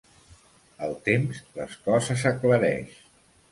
El 0.87 0.95
temps, 1.09 1.43
les 1.61 1.77
coses 1.89 2.25
aclareix. 2.33 3.01